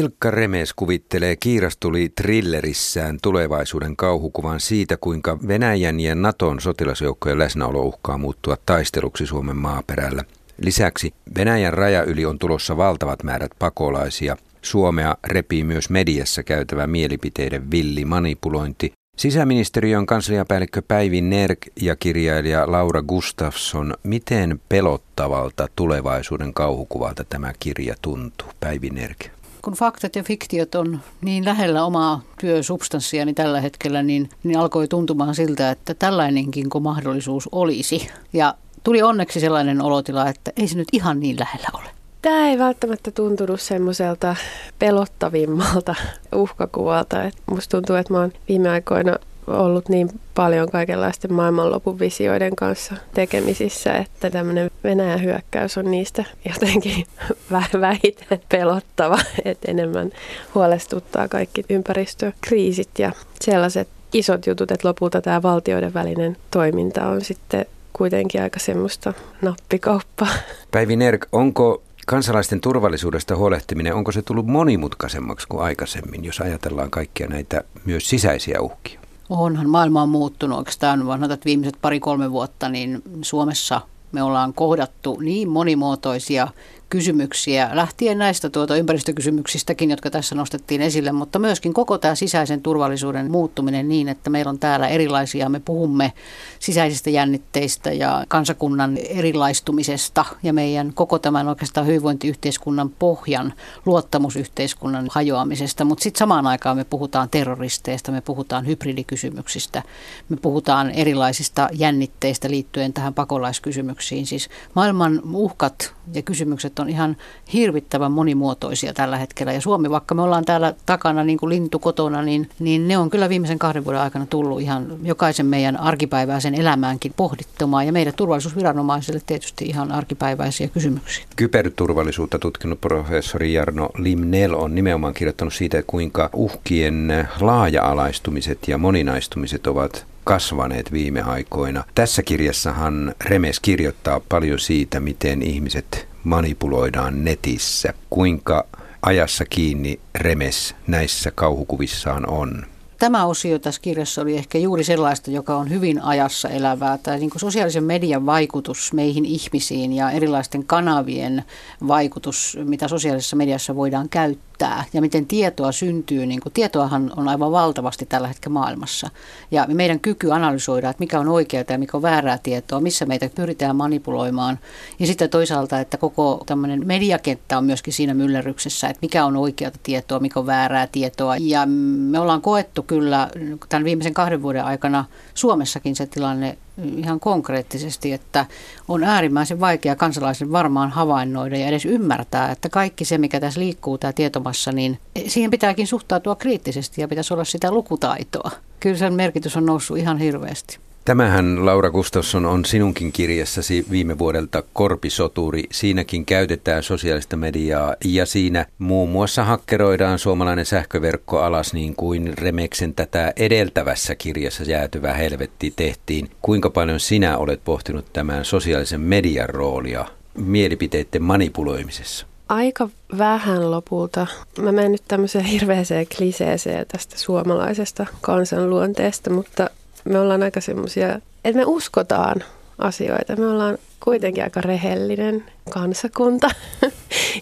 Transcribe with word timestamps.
Ilkka 0.00 0.30
Remes 0.30 0.72
kuvittelee 0.74 1.36
kiirastuli 1.36 2.08
thrillerissään 2.08 3.18
tulevaisuuden 3.22 3.96
kauhukuvan 3.96 4.60
siitä, 4.60 4.96
kuinka 4.96 5.38
Venäjän 5.48 6.00
ja 6.00 6.14
Naton 6.14 6.60
sotilasjoukkojen 6.60 7.38
läsnäolo 7.38 7.82
uhkaa 7.82 8.18
muuttua 8.18 8.56
taisteluksi 8.66 9.26
Suomen 9.26 9.56
maaperällä. 9.56 10.24
Lisäksi 10.60 11.14
Venäjän 11.36 11.72
raja 11.72 12.02
yli 12.02 12.26
on 12.26 12.38
tulossa 12.38 12.76
valtavat 12.76 13.22
määrät 13.22 13.50
pakolaisia. 13.58 14.36
Suomea 14.62 15.16
repii 15.26 15.64
myös 15.64 15.90
mediassa 15.90 16.42
käytävä 16.42 16.86
mielipiteiden 16.86 17.70
villi 17.70 18.04
manipulointi. 18.04 18.92
Sisäministeriön 19.16 20.06
kansliapäällikkö 20.06 20.82
Päivi 20.88 21.20
Nerk 21.20 21.58
ja 21.80 21.96
kirjailija 21.96 22.72
Laura 22.72 23.02
Gustafsson, 23.02 23.94
miten 24.02 24.60
pelottavalta 24.68 25.68
tulevaisuuden 25.76 26.54
kauhukuvalta 26.54 27.24
tämä 27.24 27.52
kirja 27.58 27.94
tuntuu? 28.02 28.48
Päivi 28.60 28.90
Nerk 28.90 29.39
kun 29.62 29.72
faktat 29.72 30.16
ja 30.16 30.22
fiktiot 30.22 30.74
on 30.74 31.00
niin 31.20 31.44
lähellä 31.44 31.84
omaa 31.84 32.22
työsubstanssia 32.40 33.24
niin 33.24 33.34
tällä 33.34 33.60
hetkellä, 33.60 34.02
niin, 34.02 34.28
niin 34.42 34.58
alkoi 34.58 34.88
tuntumaan 34.88 35.34
siltä, 35.34 35.70
että 35.70 35.94
tällainenkin 35.94 36.70
kuin 36.70 36.84
mahdollisuus 36.84 37.48
olisi. 37.52 38.08
Ja 38.32 38.54
tuli 38.84 39.02
onneksi 39.02 39.40
sellainen 39.40 39.82
olotila, 39.82 40.28
että 40.28 40.52
ei 40.56 40.68
se 40.68 40.76
nyt 40.76 40.88
ihan 40.92 41.20
niin 41.20 41.38
lähellä 41.38 41.68
ole. 41.74 41.90
Tämä 42.22 42.48
ei 42.48 42.58
välttämättä 42.58 43.10
tuntunut 43.10 43.60
semmoiselta 43.60 44.36
pelottavimmalta 44.78 45.94
uhkakuvalta. 46.34 47.22
Et 47.22 47.34
musta 47.50 47.76
tuntuu, 47.76 47.96
että 47.96 48.12
mä 48.12 48.20
oon 48.20 48.32
viime 48.48 48.68
aikoina 48.68 49.16
ollut 49.56 49.88
niin 49.88 50.08
paljon 50.34 50.70
kaikenlaisten 50.70 51.32
maailmanlopun 51.32 51.98
visioiden 51.98 52.56
kanssa 52.56 52.94
tekemisissä, 53.14 53.92
että 53.92 54.30
tämmöinen 54.30 54.70
Venäjän 54.84 55.22
hyökkäys 55.22 55.78
on 55.78 55.90
niistä 55.90 56.24
jotenkin 56.48 57.06
vähiten 57.80 58.40
pelottava, 58.48 59.18
että 59.44 59.70
enemmän 59.70 60.10
huolestuttaa 60.54 61.28
kaikki 61.28 61.64
ympäristökriisit 61.70 62.98
ja 62.98 63.12
sellaiset 63.40 63.88
isot 64.12 64.46
jutut, 64.46 64.70
että 64.70 64.88
lopulta 64.88 65.20
tämä 65.20 65.42
valtioiden 65.42 65.94
välinen 65.94 66.36
toiminta 66.50 67.06
on 67.06 67.24
sitten 67.24 67.66
kuitenkin 67.92 68.42
aika 68.42 68.58
semmoista 68.58 69.12
nappikauppaa. 69.42 70.28
Päivi 70.70 70.96
Nerk, 70.96 71.26
onko 71.32 71.82
kansalaisten 72.06 72.60
turvallisuudesta 72.60 73.36
huolehtiminen, 73.36 73.94
onko 73.94 74.12
se 74.12 74.22
tullut 74.22 74.46
monimutkaisemmaksi 74.46 75.48
kuin 75.48 75.62
aikaisemmin, 75.62 76.24
jos 76.24 76.40
ajatellaan 76.40 76.90
kaikkia 76.90 77.28
näitä 77.28 77.64
myös 77.84 78.08
sisäisiä 78.08 78.60
uhkia? 78.60 78.99
Onhan 79.30 79.70
maailma 79.70 80.02
on 80.02 80.08
muuttunut 80.08 80.58
oikeastaan, 80.58 81.06
vanhat 81.06 81.44
viimeiset 81.44 81.78
pari-kolme 81.82 82.32
vuotta, 82.32 82.68
niin 82.68 83.02
Suomessa 83.22 83.80
me 84.12 84.22
ollaan 84.22 84.54
kohdattu 84.54 85.18
niin 85.20 85.48
monimuotoisia 85.48 86.48
kysymyksiä, 86.90 87.70
lähtien 87.72 88.18
näistä 88.18 88.50
tuota 88.50 88.76
ympäristökysymyksistäkin, 88.76 89.90
jotka 89.90 90.10
tässä 90.10 90.34
nostettiin 90.34 90.82
esille, 90.82 91.12
mutta 91.12 91.38
myöskin 91.38 91.74
koko 91.74 91.98
tämä 91.98 92.14
sisäisen 92.14 92.62
turvallisuuden 92.62 93.30
muuttuminen 93.30 93.88
niin, 93.88 94.08
että 94.08 94.30
meillä 94.30 94.48
on 94.48 94.58
täällä 94.58 94.88
erilaisia, 94.88 95.48
me 95.48 95.60
puhumme 95.60 96.12
sisäisistä 96.58 97.10
jännitteistä 97.10 97.92
ja 97.92 98.24
kansakunnan 98.28 98.96
erilaistumisesta 98.96 100.24
ja 100.42 100.52
meidän 100.52 100.92
koko 100.94 101.18
tämän 101.18 101.48
oikeastaan 101.48 101.86
hyvinvointiyhteiskunnan 101.86 102.90
pohjan, 102.90 103.52
luottamusyhteiskunnan 103.86 105.08
hajoamisesta, 105.10 105.84
mutta 105.84 106.02
sitten 106.02 106.18
samaan 106.18 106.46
aikaan 106.46 106.76
me 106.76 106.84
puhutaan 106.84 107.28
terroristeista, 107.30 108.12
me 108.12 108.20
puhutaan 108.20 108.66
hybridikysymyksistä, 108.66 109.82
me 110.28 110.36
puhutaan 110.36 110.90
erilaisista 110.90 111.68
jännitteistä 111.72 112.50
liittyen 112.50 112.92
tähän 112.92 113.14
pakolaiskysymyksiin. 113.14 114.26
Siis 114.26 114.48
maailman 114.74 115.20
uhkat 115.34 115.94
ja 116.14 116.22
kysymykset 116.22 116.79
on 116.80 116.88
ihan 116.88 117.16
hirvittävän 117.52 118.12
monimuotoisia 118.12 118.94
tällä 118.94 119.16
hetkellä. 119.16 119.52
Ja 119.52 119.60
Suomi, 119.60 119.90
vaikka 119.90 120.14
me 120.14 120.22
ollaan 120.22 120.44
täällä 120.44 120.74
takana 120.86 121.24
niin 121.24 121.38
kuin 121.38 121.50
lintu 121.50 121.78
kotona, 121.78 122.22
niin, 122.22 122.48
niin 122.58 122.88
ne 122.88 122.98
on 122.98 123.10
kyllä 123.10 123.28
viimeisen 123.28 123.58
kahden 123.58 123.84
vuoden 123.84 124.00
aikana 124.00 124.26
tullut 124.26 124.60
ihan 124.60 124.86
jokaisen 125.02 125.46
meidän 125.46 125.76
arkipäiväisen 125.76 126.54
elämäänkin 126.54 127.12
pohdittumaan. 127.16 127.86
Ja 127.86 127.92
meidän 127.92 128.14
turvallisuusviranomaisille 128.16 129.20
tietysti 129.26 129.64
ihan 129.64 129.92
arkipäiväisiä 129.92 130.68
kysymyksiä. 130.68 131.24
Kyberturvallisuutta 131.36 132.38
tutkinut 132.38 132.80
professori 132.80 133.52
Jarno 133.52 133.88
Limnel 133.98 134.54
on 134.54 134.74
nimenomaan 134.74 135.14
kirjoittanut 135.14 135.54
siitä, 135.54 135.82
kuinka 135.86 136.30
uhkien 136.32 137.28
laaja-alaistumiset 137.40 138.68
ja 138.68 138.78
moninaistumiset 138.78 139.66
ovat 139.66 140.06
kasvaneet 140.24 140.92
viime 140.92 141.22
aikoina. 141.22 141.84
Tässä 141.94 142.22
kirjassahan 142.22 143.14
Remes 143.24 143.60
kirjoittaa 143.60 144.20
paljon 144.28 144.58
siitä, 144.58 145.00
miten 145.00 145.42
ihmiset 145.42 146.09
manipuloidaan 146.24 147.24
netissä. 147.24 147.94
Kuinka 148.10 148.66
ajassa 149.02 149.44
kiinni 149.44 150.00
Remes 150.14 150.74
näissä 150.86 151.30
kauhukuvissaan 151.30 152.30
on? 152.30 152.66
Tämä 152.98 153.24
osio 153.24 153.58
tässä 153.58 153.80
kirjassa 153.80 154.22
oli 154.22 154.36
ehkä 154.36 154.58
juuri 154.58 154.84
sellaista, 154.84 155.30
joka 155.30 155.56
on 155.56 155.70
hyvin 155.70 156.02
ajassa 156.02 156.48
elävää. 156.48 156.98
Tai 156.98 157.18
niin 157.18 157.30
kuin 157.30 157.40
sosiaalisen 157.40 157.84
median 157.84 158.26
vaikutus 158.26 158.92
meihin 158.92 159.24
ihmisiin 159.24 159.92
ja 159.92 160.10
erilaisten 160.10 160.66
kanavien 160.66 161.44
vaikutus, 161.88 162.58
mitä 162.64 162.88
sosiaalisessa 162.88 163.36
mediassa 163.36 163.76
voidaan 163.76 164.08
käyttää 164.08 164.49
käyttää 164.60 164.84
ja 164.92 165.00
miten 165.00 165.26
tietoa 165.26 165.72
syntyy. 165.72 166.26
Niin 166.26 166.40
kuin, 166.40 166.52
tietoahan 166.52 167.12
on 167.16 167.28
aivan 167.28 167.52
valtavasti 167.52 168.06
tällä 168.06 168.28
hetkellä 168.28 168.52
maailmassa. 168.52 169.10
Ja 169.50 169.66
meidän 169.68 170.00
kyky 170.00 170.32
analysoida, 170.32 170.90
että 170.90 171.00
mikä 171.00 171.20
on 171.20 171.28
oikeaa 171.28 171.64
ja 171.68 171.78
mikä 171.78 171.96
on 171.96 172.02
väärää 172.02 172.38
tietoa, 172.42 172.80
missä 172.80 173.06
meitä 173.06 173.30
pyritään 173.34 173.76
manipuloimaan. 173.76 174.58
Ja 174.98 175.06
sitten 175.06 175.30
toisaalta, 175.30 175.80
että 175.80 175.96
koko 175.96 176.42
tämmöinen 176.46 176.86
mediakenttä 176.86 177.58
on 177.58 177.64
myöskin 177.64 177.92
siinä 177.92 178.14
myllerryksessä, 178.14 178.88
että 178.88 179.00
mikä 179.02 179.24
on 179.24 179.36
oikeaa 179.36 179.70
tietoa, 179.82 180.20
mikä 180.20 180.40
on 180.40 180.46
väärää 180.46 180.86
tietoa. 180.86 181.36
Ja 181.36 181.66
me 181.66 182.18
ollaan 182.18 182.42
koettu 182.42 182.82
kyllä 182.82 183.28
tämän 183.68 183.84
viimeisen 183.84 184.14
kahden 184.14 184.42
vuoden 184.42 184.64
aikana 184.64 185.04
Suomessakin 185.34 185.96
se 185.96 186.06
tilanne 186.06 186.58
ihan 186.96 187.20
konkreettisesti, 187.20 188.12
että 188.12 188.46
on 188.88 189.04
äärimmäisen 189.04 189.60
vaikea 189.60 189.96
kansalaisen 189.96 190.52
varmaan 190.52 190.90
havainnoida 190.90 191.56
ja 191.56 191.66
edes 191.66 191.84
ymmärtää, 191.84 192.50
että 192.50 192.68
kaikki 192.68 193.04
se, 193.04 193.18
mikä 193.18 193.40
tässä 193.40 193.60
liikkuu, 193.60 193.98
tämä 193.98 194.12
tietomassa, 194.12 194.72
niin 194.72 194.98
siihen 195.26 195.50
pitääkin 195.50 195.86
suhtautua 195.86 196.36
kriittisesti 196.36 197.00
ja 197.00 197.08
pitäisi 197.08 197.34
olla 197.34 197.44
sitä 197.44 197.70
lukutaitoa. 197.70 198.50
Kyllä 198.80 198.96
sen 198.96 199.14
merkitys 199.14 199.56
on 199.56 199.66
noussut 199.66 199.98
ihan 199.98 200.18
hirveästi. 200.18 200.78
Tämähän, 201.04 201.66
Laura 201.66 201.90
Gustafsson, 201.90 202.46
on 202.46 202.64
sinunkin 202.64 203.12
kirjassasi 203.12 203.86
viime 203.90 204.18
vuodelta 204.18 204.62
Korpisoturi. 204.72 205.62
Siinäkin 205.70 206.26
käytetään 206.26 206.82
sosiaalista 206.82 207.36
mediaa 207.36 207.94
ja 208.04 208.26
siinä 208.26 208.66
muun 208.78 209.10
muassa 209.10 209.44
hakkeroidaan 209.44 210.18
suomalainen 210.18 210.66
sähköverkko 210.66 211.40
alas 211.40 211.74
niin 211.74 211.96
kuin 211.96 212.38
Remeksen 212.38 212.94
tätä 212.94 213.32
edeltävässä 213.36 214.14
kirjassa 214.14 214.62
jäätyvä 214.62 215.12
helvetti 215.12 215.72
tehtiin. 215.76 216.30
Kuinka 216.42 216.70
paljon 216.70 217.00
sinä 217.00 217.38
olet 217.38 217.60
pohtinut 217.64 218.12
tämän 218.12 218.44
sosiaalisen 218.44 219.00
median 219.00 219.48
roolia 219.48 220.06
mielipiteiden 220.34 221.22
manipuloimisessa? 221.22 222.26
Aika 222.48 222.88
vähän 223.18 223.70
lopulta. 223.70 224.26
Mä 224.58 224.72
menen 224.72 224.92
nyt 224.92 225.02
tämmöiseen 225.08 225.44
hirveäseen 225.44 226.06
kliseeseen 226.16 226.86
tästä 226.92 227.18
suomalaisesta 227.18 228.06
kansanluonteesta, 228.20 229.30
mutta 229.30 229.70
me 230.04 230.18
ollaan 230.18 230.42
aika 230.42 230.60
semmoisia, 230.60 231.20
että 231.44 231.58
me 231.58 231.64
uskotaan 231.66 232.44
asioita. 232.78 233.36
Me 233.36 233.46
ollaan 233.46 233.78
kuitenkin 234.04 234.44
aika 234.44 234.60
rehellinen 234.60 235.44
kansakunta. 235.70 236.50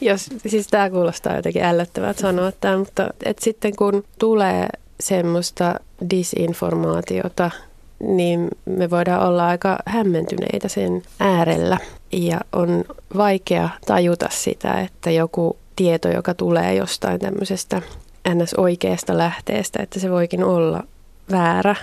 Jos, 0.01 0.27
siis 0.47 0.67
tämä 0.67 0.91
kuulostaa 0.91 1.37
jotenkin 1.37 1.65
ällöttävältä 1.65 2.21
sanoa 2.21 2.53
tämä, 2.53 2.79
mutta 2.79 3.09
et 3.25 3.39
sitten 3.39 3.77
kun 3.77 4.05
tulee 4.19 4.69
semmoista 5.01 5.75
disinformaatiota, 6.11 7.51
niin 8.01 8.49
me 8.65 8.91
voidaan 8.91 9.29
olla 9.29 9.47
aika 9.47 9.79
hämmentyneitä 9.87 10.69
sen 10.69 11.03
äärellä. 11.21 11.79
Ja 12.13 12.41
on 12.53 12.85
vaikea 13.17 13.69
tajuta 13.87 14.29
sitä, 14.31 14.81
että 14.81 15.11
joku 15.11 15.57
tieto, 15.77 16.09
joka 16.09 16.35
tulee 16.35 16.75
jostain 16.75 17.21
tämmöisestä 17.21 17.83
ns. 18.35 18.55
oikeasta 18.55 19.19
lähteestä, 19.19 19.83
että 19.83 20.01
se 20.01 20.11
voikin 20.11 20.45
olla 20.45 20.85
väärä 21.31 21.77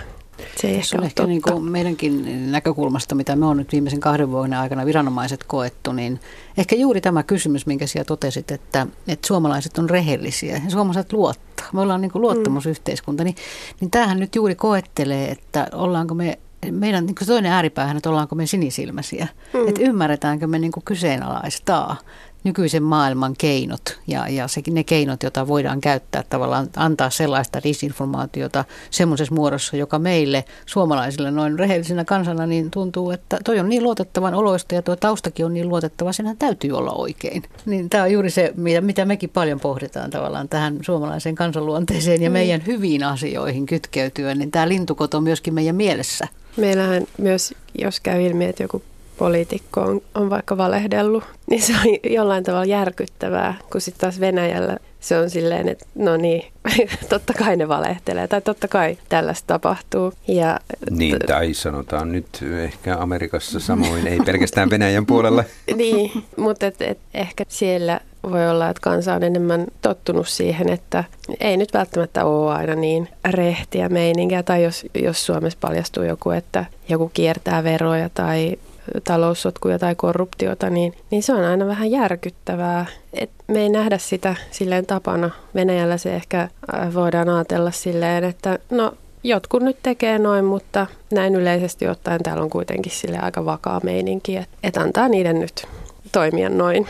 se 0.56 0.68
ei 0.68 0.80
on 0.98 1.04
ehkä 1.04 1.26
niin 1.26 1.42
kuin 1.42 1.62
meidänkin 1.64 2.52
näkökulmasta, 2.52 3.14
mitä 3.14 3.36
me 3.36 3.46
on 3.46 3.56
nyt 3.56 3.72
viimeisen 3.72 4.00
kahden 4.00 4.30
vuoden 4.30 4.54
aikana 4.54 4.86
viranomaiset 4.86 5.44
koettu, 5.44 5.92
niin 5.92 6.20
ehkä 6.58 6.76
juuri 6.76 7.00
tämä 7.00 7.22
kysymys, 7.22 7.66
minkä 7.66 7.86
siellä 7.86 8.04
totesit, 8.04 8.50
että, 8.50 8.86
että 9.08 9.26
suomalaiset 9.26 9.78
on 9.78 9.90
rehellisiä 9.90 10.60
ja 10.64 10.70
suomalaiset 10.70 11.12
luottaa. 11.12 11.66
Me 11.72 11.80
ollaan 11.80 12.00
niin 12.00 12.10
kuin 12.10 12.22
luottamusyhteiskunta, 12.22 13.24
niin, 13.24 13.36
niin 13.80 13.90
tämähän 13.90 14.20
nyt 14.20 14.34
juuri 14.34 14.54
koettelee, 14.54 15.30
että 15.30 15.68
ollaanko 15.72 16.14
me 16.14 16.38
meidän 16.70 17.06
niin 17.06 17.14
toinen 17.26 17.52
ääripäähän, 17.52 17.96
että 17.96 18.10
ollaanko 18.10 18.34
me 18.34 18.46
sinisilmäisiä, 18.46 19.28
mm. 19.54 19.68
että 19.68 19.82
ymmärretäänkö 19.82 20.46
me 20.46 20.58
niin 20.58 20.72
kuin 20.72 20.84
kyseenalaistaa 20.84 21.96
nykyisen 22.46 22.82
maailman 22.82 23.34
keinot 23.38 23.98
ja, 24.06 24.28
ja 24.28 24.48
se, 24.48 24.62
ne 24.70 24.84
keinot, 24.84 25.22
joita 25.22 25.48
voidaan 25.48 25.80
käyttää 25.80 26.24
tavallaan 26.30 26.68
antaa 26.76 27.10
sellaista 27.10 27.62
disinformaatiota 27.62 28.64
semmoisessa 28.90 29.34
muodossa, 29.34 29.76
joka 29.76 29.98
meille 29.98 30.44
suomalaisille 30.66 31.30
noin 31.30 31.58
rehellisenä 31.58 32.04
kansana 32.04 32.46
niin 32.46 32.70
tuntuu, 32.70 33.10
että 33.10 33.38
toi 33.44 33.58
on 33.58 33.68
niin 33.68 33.82
luotettavan 33.82 34.34
oloista 34.34 34.74
ja 34.74 34.82
tuo 34.82 34.96
taustakin 34.96 35.46
on 35.46 35.54
niin 35.54 35.68
luotettava, 35.68 36.12
senhän 36.12 36.36
täytyy 36.36 36.72
olla 36.72 36.92
oikein. 36.92 37.42
Niin 37.66 37.90
tämä 37.90 38.04
on 38.04 38.12
juuri 38.12 38.30
se, 38.30 38.52
mitä, 38.56 38.80
mitä 38.80 39.04
mekin 39.04 39.30
paljon 39.30 39.60
pohditaan 39.60 40.10
tavallaan 40.10 40.48
tähän 40.48 40.78
suomalaiseen 40.82 41.34
kansanluonteeseen 41.34 42.22
ja 42.22 42.30
mm. 42.30 42.32
meidän 42.32 42.66
hyviin 42.66 43.04
asioihin 43.04 43.66
kytkeytyen, 43.66 44.38
niin 44.38 44.50
tämä 44.50 44.68
lintukoto 44.68 45.16
on 45.16 45.22
myöskin 45.22 45.54
meidän 45.54 45.76
mielessä. 45.76 46.28
Meillähän 46.56 47.06
myös, 47.18 47.54
jos 47.78 48.00
käy 48.00 48.22
ilmi, 48.22 48.44
että 48.44 48.62
joku 48.62 48.82
poliitikko 49.18 49.80
on, 49.80 50.00
on 50.14 50.30
vaikka 50.30 50.56
valehdellut, 50.56 51.24
niin 51.50 51.62
se 51.62 51.72
on 51.72 52.12
jollain 52.12 52.44
tavalla 52.44 52.64
järkyttävää, 52.64 53.54
kun 53.72 53.80
sitten 53.80 54.00
taas 54.00 54.20
Venäjällä 54.20 54.76
se 55.06 55.18
on 55.18 55.30
silleen, 55.30 55.68
että 55.68 55.86
no 55.94 56.16
niin, 56.16 56.42
totta 57.08 57.32
kai 57.32 57.56
ne 57.56 57.68
valehtelee 57.68 58.28
tai 58.28 58.40
totta 58.40 58.68
kai 58.68 58.98
tällaista 59.08 59.46
tapahtuu. 59.46 60.12
Ja, 60.28 60.60
niin, 60.90 61.16
tai 61.26 61.54
sanotaan 61.54 62.12
nyt 62.12 62.44
ehkä 62.62 62.98
Amerikassa 62.98 63.60
samoin, 63.60 64.06
ei 64.06 64.18
pelkästään 64.26 64.70
Venäjän 64.70 65.06
puolella. 65.06 65.44
niin, 65.76 66.24
mutta 66.36 66.66
et, 66.66 66.82
et 66.82 66.98
ehkä 67.14 67.44
siellä 67.48 68.00
voi 68.30 68.50
olla, 68.50 68.68
että 68.68 68.80
kansa 68.80 69.14
on 69.14 69.22
enemmän 69.22 69.66
tottunut 69.82 70.28
siihen, 70.28 70.68
että 70.68 71.04
ei 71.40 71.56
nyt 71.56 71.74
välttämättä 71.74 72.24
ole 72.24 72.54
aina 72.54 72.74
niin 72.74 73.08
rehtiä 73.30 73.88
meininkiä. 73.88 74.42
Tai 74.42 74.64
jos, 74.64 74.86
jos 74.94 75.26
Suomessa 75.26 75.58
paljastuu 75.60 76.02
joku, 76.02 76.30
että 76.30 76.64
joku 76.88 77.10
kiertää 77.14 77.64
veroja 77.64 78.08
tai 78.08 78.58
taloussotkuja 79.04 79.78
tai 79.78 79.94
korruptiota, 79.94 80.70
niin, 80.70 80.94
niin 81.10 81.22
se 81.22 81.32
on 81.32 81.44
aina 81.44 81.66
vähän 81.66 81.90
järkyttävää. 81.90 82.86
Et 83.12 83.30
me 83.46 83.60
ei 83.60 83.68
nähdä 83.68 83.98
sitä 83.98 84.34
silleen 84.50 84.86
tapana. 84.86 85.30
Venäjällä 85.54 85.96
se 85.96 86.14
ehkä 86.14 86.40
äh, 86.40 86.94
voidaan 86.94 87.28
ajatella 87.28 87.70
silleen, 87.70 88.24
että 88.24 88.58
no 88.70 88.92
jotkut 89.22 89.62
nyt 89.62 89.76
tekee 89.82 90.18
noin, 90.18 90.44
mutta 90.44 90.86
näin 91.12 91.34
yleisesti 91.34 91.88
ottaen 91.88 92.22
täällä 92.22 92.42
on 92.42 92.50
kuitenkin 92.50 92.92
sille 92.92 93.18
aika 93.18 93.44
vakaa 93.44 93.80
meininki, 93.82 94.36
että 94.36 94.56
et 94.62 94.76
antaa 94.76 95.08
niiden 95.08 95.40
nyt 95.40 95.66
toimia 96.12 96.48
noin. 96.48 96.86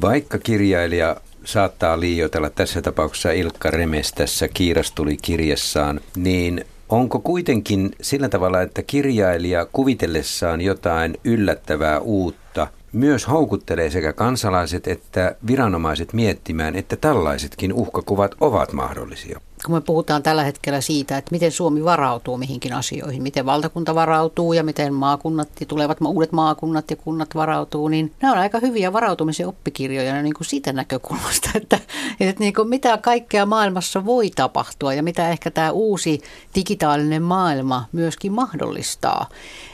Vaikka 0.00 0.38
kirjailija 0.38 1.16
saattaa 1.44 2.00
liioitella 2.00 2.50
tässä 2.50 2.82
tapauksessa 2.82 3.32
Ilkka 3.32 3.70
Remes 3.70 4.12
tässä 4.12 4.48
Kiirastuli 4.48 5.16
kirjassaan, 5.22 6.00
niin 6.16 6.64
Onko 6.92 7.20
kuitenkin 7.20 7.90
sillä 8.00 8.28
tavalla, 8.28 8.62
että 8.62 8.82
kirjailija 8.82 9.66
kuvitellessaan 9.72 10.60
jotain 10.60 11.16
yllättävää 11.24 12.00
uutta 12.00 12.66
myös 12.92 13.28
houkuttelee 13.28 13.90
sekä 13.90 14.12
kansalaiset 14.12 14.88
että 14.88 15.36
viranomaiset 15.46 16.12
miettimään, 16.12 16.76
että 16.76 16.96
tällaisetkin 16.96 17.72
uhkakuvat 17.72 18.34
ovat 18.40 18.72
mahdollisia? 18.72 19.40
Kun 19.66 19.74
me 19.74 19.80
puhutaan 19.80 20.22
tällä 20.22 20.44
hetkellä 20.44 20.80
siitä, 20.80 21.16
että 21.16 21.32
miten 21.32 21.52
Suomi 21.52 21.84
varautuu 21.84 22.38
mihinkin 22.38 22.72
asioihin, 22.72 23.22
miten 23.22 23.46
valtakunta 23.46 23.94
varautuu 23.94 24.52
ja 24.52 24.62
miten 24.62 24.94
maakunnat 24.94 25.48
ja 25.60 25.66
tulevat 25.66 25.98
uudet 26.06 26.32
maakunnat 26.32 26.90
ja 26.90 26.96
kunnat 26.96 27.34
varautuu, 27.34 27.88
niin 27.88 28.12
nämä 28.20 28.32
on 28.32 28.38
aika 28.38 28.58
hyviä 28.58 28.92
varautumisen 28.92 29.48
oppikirjoja 29.48 30.22
niin 30.22 30.34
kuin 30.34 30.46
siitä 30.46 30.72
näkökulmasta, 30.72 31.50
että, 31.62 31.78
että 32.20 32.40
niin 32.40 32.54
kuin 32.54 32.68
mitä 32.68 32.98
kaikkea 32.98 33.46
maailmassa 33.46 34.04
voi 34.04 34.30
tapahtua 34.30 34.94
ja 34.94 35.02
mitä 35.02 35.28
ehkä 35.28 35.50
tämä 35.50 35.70
uusi 35.70 36.20
digitaalinen 36.54 37.22
maailma 37.22 37.84
myöskin 37.92 38.32
mahdollistaa. 38.32 39.28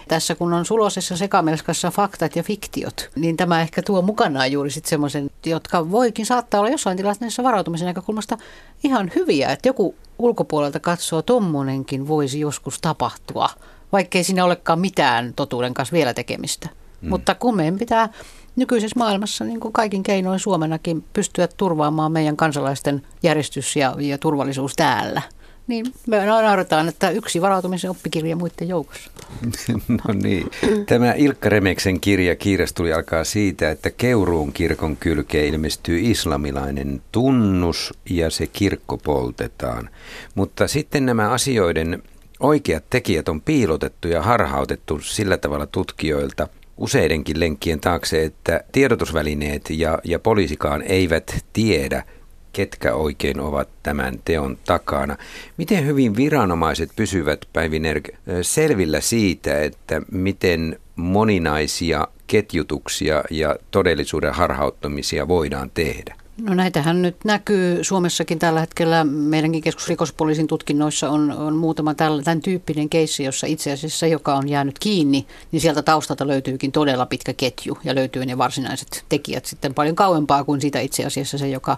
Tässä 0.08 0.35
kun 0.35 0.52
on 0.52 0.64
sulosessa 0.64 1.17
sekamelskassa 1.17 1.90
faktat 1.90 2.37
ja 2.37 2.43
fiktiot, 2.43 3.11
niin 3.17 3.37
tämä 3.37 3.61
ehkä 3.61 3.82
tuo 3.82 4.02
mukanaan 4.02 4.52
juuri 4.52 4.70
sitten 4.70 4.90
semmoisen, 4.90 5.31
jotka 5.46 5.90
voikin 5.90 6.26
saattaa 6.26 6.61
olla 6.61 6.70
jossain 6.70 6.96
tilanteessa 6.96 7.43
varautumisen 7.43 7.87
näkökulmasta 7.87 8.38
ihan 8.85 9.11
hyviä, 9.14 9.49
että 9.49 9.69
joku 9.69 9.77
ulkopuolelta 10.19 10.80
katsoo, 10.80 11.22
tommonenkin 11.22 12.08
voisi 12.08 12.40
joskus 12.40 12.80
tapahtua, 12.80 13.48
vaikkei 13.92 14.25
siinä 14.25 14.44
olekaan 14.44 14.80
mitään 14.80 15.32
totuuden 15.36 15.75
kanssa 15.75 15.92
vielä 15.92 16.14
tekemistä. 16.14 16.69
Mm. 17.00 17.08
Mutta 17.08 17.34
kun 17.34 17.56
meidän 17.56 17.78
pitää 17.78 18.08
nykyisessä 18.56 18.98
maailmassa 18.98 19.44
niin 19.44 19.60
kuin 19.60 19.72
kaikin 19.72 20.02
keinoin 20.02 20.40
Suomenakin 20.40 21.04
pystyä 21.12 21.48
turvaamaan 21.56 22.12
meidän 22.12 22.36
kansalaisten 22.36 23.02
järjestys 23.22 23.76
ja, 23.76 23.94
ja 23.98 24.19
turvallisuus 24.19 24.75
täällä– 24.76 25.22
niin, 25.69 25.87
me 26.06 26.26
naurataan, 26.26 26.88
että 26.88 27.11
yksi 27.11 27.41
varautumisen 27.41 27.91
oppikirja 27.91 28.37
muiden 28.37 28.69
joukossa. 28.69 29.11
no 29.88 30.15
niin. 30.15 30.50
Tämä 30.87 31.12
Ilkka 31.12 31.49
Remeksen 31.49 32.00
kirja 32.00 32.37
Kiirastuli 32.37 32.93
alkaa 32.93 33.25
siitä, 33.25 33.70
että 33.70 33.91
Keuruun 33.91 34.53
kirkon 34.53 34.97
kylkeen 34.97 35.55
ilmestyy 35.55 36.00
islamilainen 36.00 37.03
tunnus 37.12 37.94
ja 38.11 38.31
se 38.31 38.47
kirkko 38.47 38.99
poltetaan. 38.99 39.91
Mutta 40.35 40.69
sitten 40.69 41.06
nämä 41.06 41.31
asioiden 41.31 42.03
oikeat 42.41 42.85
tekijät 42.91 43.29
on 43.29 43.41
piilotettu 43.41 44.09
ja 44.09 44.23
harhautettu 44.23 45.00
sillä 45.00 45.37
tavalla 45.37 45.67
tutkijoilta 45.67 46.49
useidenkin 46.76 47.41
lenkkien 47.41 47.81
taakse, 47.81 48.25
että 48.25 48.64
tiedotusvälineet 48.73 49.71
ja, 49.71 49.99
ja 50.05 50.19
poliisikaan 50.19 50.82
eivät 50.82 51.44
tiedä– 51.53 52.03
ketkä 52.58 52.94
oikein 52.94 53.40
ovat 53.40 53.69
tämän 53.82 54.14
teon 54.25 54.58
takana. 54.64 55.16
Miten 55.56 55.87
hyvin 55.87 56.16
viranomaiset 56.16 56.90
pysyvät 56.96 57.44
Päiviner 57.52 58.00
selvillä 58.43 59.00
siitä, 59.00 59.60
että 59.60 60.02
miten 60.12 60.81
moninaisia 60.96 62.08
ketjutuksia 62.26 63.25
ja 63.31 63.56
todellisuuden 63.70 64.34
harhauttamisia 64.34 65.28
voidaan 65.28 65.70
tehdä? 65.75 66.14
No 66.40 66.55
näitähän 66.55 67.02
nyt 67.02 67.17
näkyy 67.25 67.85
Suomessakin 67.85 68.38
tällä 68.38 68.61
hetkellä. 68.61 69.05
Meidänkin 69.05 69.62
keskusrikospoliisin 69.62 70.46
tutkinnoissa 70.46 71.11
on, 71.11 71.31
on 71.31 71.56
muutama 71.56 71.94
tämän, 71.94 72.40
tyyppinen 72.43 72.88
keissi, 72.88 73.25
jossa 73.25 73.46
itse 73.46 73.73
asiassa 73.73 74.06
joka 74.06 74.35
on 74.35 74.49
jäänyt 74.49 74.79
kiinni, 74.79 75.26
niin 75.52 75.61
sieltä 75.61 75.82
taustalta 75.82 76.26
löytyykin 76.26 76.73
todella 76.73 77.06
pitkä 77.06 77.32
ketju 77.32 77.79
ja 77.85 77.94
löytyy 77.94 78.26
ne 78.26 78.38
varsinaiset 78.38 79.05
tekijät 79.08 79.44
sitten 79.44 79.75
paljon 79.75 79.96
kauempaa 79.96 80.44
kuin 80.44 80.61
sitä 80.61 80.81
itse 80.81 81.05
asiassa 81.05 81.38
se, 81.38 81.49
joka, 81.49 81.76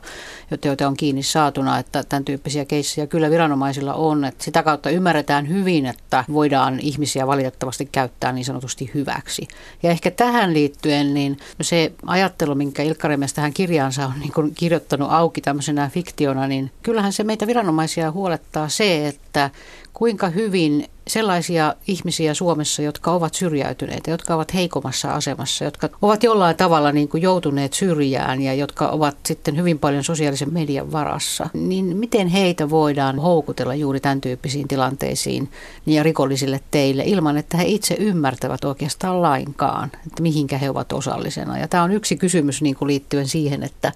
joita 0.65 0.89
on 0.89 0.97
kiinni 0.97 1.23
saatuna. 1.23 1.79
Että 1.79 2.03
tämän 2.09 2.25
tyyppisiä 2.25 2.65
keissejä 2.65 3.07
kyllä 3.07 3.31
viranomaisilla 3.31 3.95
on. 3.95 4.25
Että 4.25 4.45
sitä 4.45 4.63
kautta 4.63 4.91
ymmärretään 4.91 5.49
hyvin, 5.49 5.87
että 5.87 6.25
voidaan 6.33 6.81
ihmisiä 6.81 7.27
valitettavasti 7.27 7.89
käyttää 7.93 8.33
niin 8.33 8.45
sanotusti 8.45 8.91
hyväksi. 8.95 9.49
Ja 9.83 9.91
ehkä 9.91 10.11
tähän 10.11 10.55
liittyen 10.55 11.15
niin 11.15 11.37
se 11.61 11.93
ajattelu, 12.07 12.55
minkä 12.55 12.83
Ilkka 12.83 13.09
Remes 13.09 13.33
tähän 13.33 13.53
kirjaansa 13.53 14.07
on 14.07 14.21
niin 14.21 14.50
kirjoittanut 14.55 15.09
auki 15.13 15.41
tämmöisenä 15.41 15.91
fiktiona, 15.95 16.47
niin 16.47 16.71
kyllähän 16.83 17.13
se 17.13 17.25
meitä 17.25 17.47
viranomaisia 17.47 18.11
huolettaa 18.11 18.69
se, 18.69 19.09
että 19.09 19.51
kuinka 19.93 20.29
hyvin 20.29 20.87
sellaisia 21.11 21.75
ihmisiä 21.87 22.35
Suomessa, 22.35 22.83
jotka 22.83 23.13
ovat 23.13 23.35
syrjäytyneitä, 23.35 24.11
jotka 24.11 24.35
ovat 24.35 24.55
heikommassa 24.55 25.13
asemassa, 25.13 25.65
jotka 25.65 25.89
ovat 26.03 26.23
jollain 26.23 26.57
tavalla 26.57 26.93
niin 26.93 27.09
kuin 27.09 27.23
joutuneet 27.23 27.73
syrjään 27.73 28.43
ja 28.43 28.55
jotka 28.55 28.89
ovat 28.89 29.17
sitten 29.27 29.57
hyvin 29.57 29.79
paljon 29.79 30.05
sosiaalisen 30.05 30.53
median 30.53 30.93
varassa, 30.93 31.51
niin 31.53 31.97
miten 31.97 32.29
heitä 32.29 32.71
voidaan 32.71 33.19
houkutella 33.19 33.75
juuri 33.75 34.01
tämän 34.01 34.21
tyyppisiin 34.21 34.69
tilanteisiin 34.69 35.51
ja 35.87 36.03
rikollisille 36.03 36.61
teille 36.71 37.03
ilman, 37.07 37.37
että 37.37 37.57
he 37.57 37.65
itse 37.67 37.95
ymmärtävät 37.95 38.65
oikeastaan 38.65 39.23
lainkaan, 39.23 39.91
että 40.07 40.23
mihinkä 40.23 40.59
he 40.59 40.71
ovat 40.71 40.93
osallisena. 40.93 41.59
Ja 41.59 41.69
tämä 41.69 41.83
on 41.83 41.93
yksi 41.93 42.17
kysymys 42.17 42.63
niin 42.63 42.77
kuin 42.77 42.87
liittyen 42.87 43.29
siihen, 43.29 43.63
että 43.63 43.93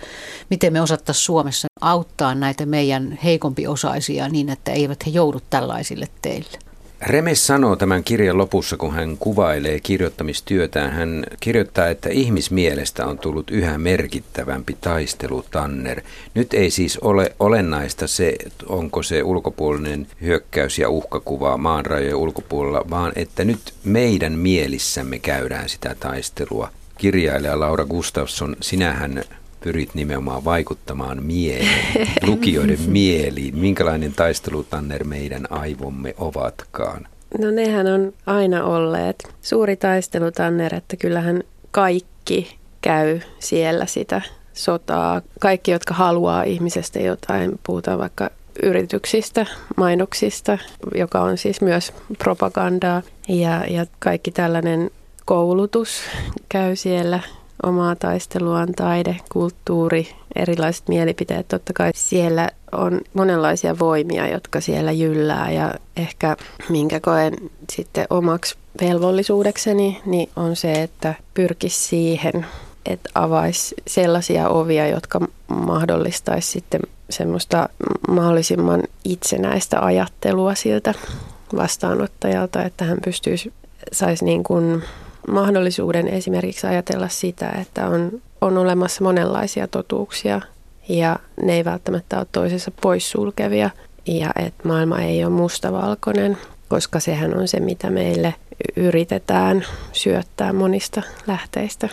miten 0.50 0.72
me 0.72 0.80
osattaisiin 0.82 1.24
Suomessa 1.24 1.68
auttaa 1.80 2.34
näitä 2.34 2.66
meidän 2.66 3.18
heikompiosaisia 3.24 4.28
niin, 4.28 4.48
että 4.48 4.72
eivät 4.72 5.06
he 5.06 5.10
joudu 5.10 5.40
tällaisille 5.50 6.08
teille. 6.22 6.73
Remes 7.00 7.46
sanoo 7.46 7.76
tämän 7.76 8.04
kirjan 8.04 8.38
lopussa, 8.38 8.76
kun 8.76 8.94
hän 8.94 9.16
kuvailee 9.18 9.80
kirjoittamistyötään, 9.80 10.92
hän 10.92 11.24
kirjoittaa, 11.40 11.88
että 11.88 12.08
ihmismielestä 12.08 13.06
on 13.06 13.18
tullut 13.18 13.50
yhä 13.50 13.78
merkittävämpi 13.78 14.76
taistelu 14.80 15.44
Tanner. 15.50 16.02
Nyt 16.34 16.54
ei 16.54 16.70
siis 16.70 16.98
ole 16.98 17.32
olennaista 17.40 18.06
se, 18.06 18.36
onko 18.66 19.02
se 19.02 19.22
ulkopuolinen 19.22 20.06
hyökkäys 20.20 20.78
ja 20.78 20.88
uhkakuva 20.88 21.56
maan 21.56 21.86
rajojen 21.86 22.16
ulkopuolella, 22.16 22.84
vaan 22.90 23.12
että 23.16 23.44
nyt 23.44 23.74
meidän 23.84 24.32
mielissämme 24.32 25.18
käydään 25.18 25.68
sitä 25.68 25.96
taistelua. 26.00 26.70
Kirjailija 26.98 27.60
Laura 27.60 27.84
Gustafsson, 27.84 28.56
sinähän 28.60 29.24
pyrit 29.64 29.94
nimenomaan 29.94 30.44
vaikuttamaan 30.44 31.22
mieleen, 31.22 32.08
lukijoiden 32.26 32.78
mieliin. 32.86 33.58
Minkälainen 33.58 34.12
taistelutanner 34.12 35.04
meidän 35.04 35.46
aivomme 35.50 36.14
ovatkaan? 36.18 37.06
No 37.38 37.50
nehän 37.50 37.86
on 37.86 38.12
aina 38.26 38.64
olleet. 38.64 39.34
Suuri 39.42 39.76
taistelutanner, 39.76 40.74
että 40.74 40.96
kyllähän 40.96 41.42
kaikki 41.70 42.56
käy 42.80 43.20
siellä 43.38 43.86
sitä 43.86 44.22
sotaa. 44.52 45.22
Kaikki, 45.40 45.70
jotka 45.70 45.94
haluaa 45.94 46.42
ihmisestä 46.42 46.98
jotain, 47.00 47.60
puhutaan 47.66 47.98
vaikka 47.98 48.30
yrityksistä, 48.62 49.46
mainoksista, 49.76 50.58
joka 50.94 51.20
on 51.20 51.38
siis 51.38 51.60
myös 51.60 51.92
propagandaa. 52.18 53.02
Ja, 53.28 53.64
ja 53.70 53.86
kaikki 53.98 54.30
tällainen 54.30 54.90
koulutus 55.24 56.02
käy 56.48 56.76
siellä 56.76 57.20
omaa 57.64 57.96
taisteluaan, 57.96 58.72
taide, 58.76 59.16
kulttuuri, 59.32 60.08
erilaiset 60.36 60.88
mielipiteet. 60.88 61.48
Totta 61.48 61.72
kai 61.72 61.90
siellä 61.94 62.48
on 62.72 63.00
monenlaisia 63.14 63.78
voimia, 63.78 64.28
jotka 64.28 64.60
siellä 64.60 64.92
jyllää 64.92 65.50
ja 65.50 65.74
ehkä 65.96 66.36
minkä 66.68 67.00
koen 67.00 67.34
sitten 67.72 68.06
omaksi 68.10 68.56
velvollisuudekseni, 68.80 70.00
niin 70.06 70.30
on 70.36 70.56
se, 70.56 70.82
että 70.82 71.14
pyrkisi 71.34 71.88
siihen, 71.88 72.46
että 72.86 73.10
avaisi 73.14 73.74
sellaisia 73.86 74.48
ovia, 74.48 74.88
jotka 74.88 75.20
mahdollistaisi 75.48 76.50
sitten 76.50 76.80
semmoista 77.10 77.68
mahdollisimman 78.08 78.82
itsenäistä 79.04 79.84
ajattelua 79.84 80.54
siltä 80.54 80.94
vastaanottajalta, 81.56 82.62
että 82.62 82.84
hän 82.84 82.98
pystyisi, 83.04 83.52
saisi 83.92 84.24
niin 84.24 84.44
kuin 84.44 84.82
mahdollisuuden 85.28 86.08
esimerkiksi 86.08 86.66
ajatella 86.66 87.08
sitä, 87.08 87.48
että 87.60 87.88
on, 87.88 88.22
on 88.40 88.58
olemassa 88.58 89.04
monenlaisia 89.04 89.68
totuuksia 89.68 90.40
ja 90.88 91.18
ne 91.42 91.56
ei 91.56 91.64
välttämättä 91.64 92.18
ole 92.18 92.26
toisessa 92.32 92.70
poissulkevia 92.80 93.70
ja 94.06 94.30
että 94.36 94.68
maailma 94.68 95.00
ei 95.00 95.24
ole 95.24 95.32
mustavalkoinen, 95.32 96.38
koska 96.68 97.00
sehän 97.00 97.36
on 97.38 97.48
se, 97.48 97.60
mitä 97.60 97.90
meille 97.90 98.34
yritetään 98.76 99.64
syöttää 99.92 100.52
monista 100.52 101.02
lähteistä. 101.26 101.88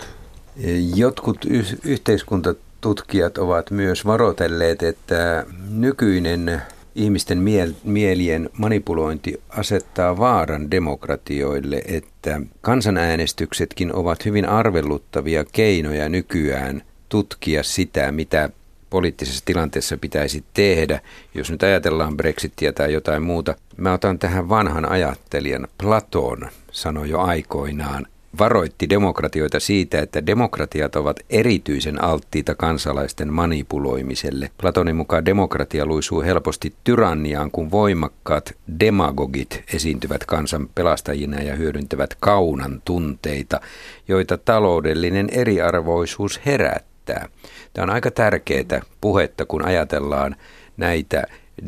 Jotkut 0.95 1.45
y- 1.45 1.77
yhteiskuntatutkijat 1.85 3.37
ovat 3.37 3.71
myös 3.71 4.05
varoitelleet, 4.05 4.83
että 4.83 5.45
nykyinen 5.69 6.61
ihmisten 6.95 7.37
miel- 7.37 7.75
mielien 7.83 8.49
manipulointi 8.57 9.41
asettaa 9.49 10.17
vaaran 10.17 10.71
demokratioille, 10.71 11.81
että 11.85 12.41
kansanäänestyksetkin 12.61 13.95
ovat 13.95 14.25
hyvin 14.25 14.49
arvelluttavia 14.49 15.45
keinoja 15.51 16.09
nykyään 16.09 16.81
tutkia 17.09 17.63
sitä, 17.63 18.11
mitä 18.11 18.49
poliittisessa 18.89 19.45
tilanteessa 19.45 19.97
pitäisi 19.97 20.43
tehdä, 20.53 20.99
jos 21.33 21.51
nyt 21.51 21.63
ajatellaan 21.63 22.17
Brexitia 22.17 22.73
tai 22.73 22.93
jotain 22.93 23.23
muuta. 23.23 23.55
Mä 23.77 23.93
otan 23.93 24.19
tähän 24.19 24.49
vanhan 24.49 24.91
ajattelijan. 24.91 25.67
Platon 25.77 26.49
sanoi 26.71 27.09
jo 27.09 27.19
aikoinaan, 27.19 28.07
varoitti 28.39 28.89
demokratioita 28.89 29.59
siitä, 29.59 29.99
että 29.99 30.25
demokratiat 30.25 30.95
ovat 30.95 31.19
erityisen 31.29 32.03
alttiita 32.03 32.55
kansalaisten 32.55 33.33
manipuloimiselle. 33.33 34.51
Platonin 34.57 34.95
mukaan 34.95 35.25
demokratia 35.25 35.85
luisuu 35.85 36.21
helposti 36.21 36.73
tyranniaan, 36.83 37.51
kun 37.51 37.71
voimakkaat 37.71 38.53
demagogit 38.79 39.63
esiintyvät 39.73 40.25
kansan 40.25 40.69
pelastajina 40.75 41.41
ja 41.41 41.55
hyödyntävät 41.55 42.15
kaunan 42.19 42.81
tunteita, 42.85 43.61
joita 44.07 44.37
taloudellinen 44.37 45.29
eriarvoisuus 45.31 46.41
herättää. 46.45 47.27
Tämä 47.73 47.83
on 47.83 47.89
aika 47.89 48.11
tärkeää 48.11 48.81
puhetta, 49.01 49.45
kun 49.45 49.65
ajatellaan 49.65 50.35
näitä 50.77 51.23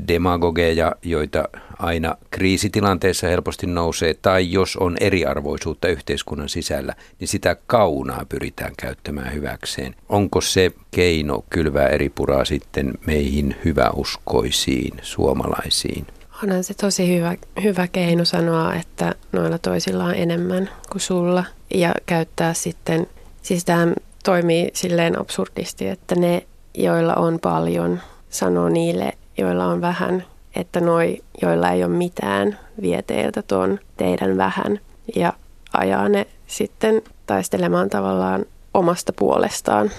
demagogeja, 0.08 0.96
joita 1.04 1.50
aina 1.80 2.16
kriisitilanteessa 2.32 3.28
helposti 3.28 3.68
nousee, 3.68 4.14
tai 4.14 4.52
jos 4.52 4.78
on 4.78 4.96
eriarvoisuutta 5.00 5.88
yhteiskunnan 5.88 6.50
sisällä, 6.50 6.96
niin 7.20 7.28
sitä 7.28 7.56
kaunaa 7.68 8.26
pyritään 8.30 8.74
käyttämään 8.78 9.34
hyväkseen. 9.34 9.96
Onko 10.10 10.42
se 10.42 10.72
keino 10.92 11.46
kylvää 11.50 11.88
eri 11.88 12.10
puraa 12.10 12.46
sitten 12.46 12.94
meihin 13.06 13.56
hyväuskoisiin 13.66 15.00
suomalaisiin? 15.02 16.08
Onhan 16.44 16.64
se 16.64 16.74
tosi 16.74 17.18
hyvä, 17.18 17.36
hyvä 17.64 17.88
keino 17.88 18.26
sanoa, 18.26 18.74
että 18.74 19.16
noilla 19.32 19.58
toisilla 19.58 20.06
on 20.06 20.16
enemmän 20.16 20.70
kuin 20.92 21.02
sulla 21.02 21.46
ja 21.74 21.96
käyttää 22.06 22.54
sitten, 22.54 23.08
siis 23.42 23.66
tämä 23.66 23.94
toimii 24.24 24.70
silleen 24.74 25.20
absurdisti, 25.20 25.88
että 25.88 26.16
ne, 26.16 26.44
joilla 26.74 27.16
on 27.16 27.40
paljon, 27.40 28.00
sanoo 28.30 28.70
niille, 28.70 29.14
joilla 29.38 29.66
on 29.66 29.82
vähän, 29.82 30.24
että 30.56 30.80
noi, 30.80 31.22
joilla 31.42 31.70
ei 31.70 31.84
ole 31.84 31.94
mitään, 31.94 32.60
vie 32.82 33.02
teiltä 33.02 33.42
tuon 33.42 33.80
teidän 33.98 34.38
vähän 34.38 34.80
ja 35.16 35.34
ajaa 35.74 36.10
ne 36.10 36.28
sitten 36.48 37.02
taistelemaan 37.26 37.90
tavallaan 37.90 38.46
omasta 38.74 39.14
puolestaan 39.14 39.92